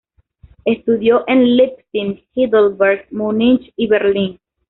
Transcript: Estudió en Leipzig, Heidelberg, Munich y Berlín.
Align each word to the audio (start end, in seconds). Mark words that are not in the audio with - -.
Estudió 0.65 1.25
en 1.27 1.55
Leipzig, 1.57 2.25
Heidelberg, 2.33 3.05
Munich 3.11 3.71
y 3.75 3.85
Berlín. 3.85 4.39